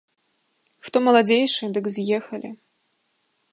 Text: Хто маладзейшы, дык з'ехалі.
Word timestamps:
Хто 0.87 0.97
маладзейшы, 1.09 1.63
дык 1.77 1.85
з'ехалі. 1.97 2.49